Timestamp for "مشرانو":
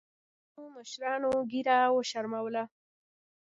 0.77-1.31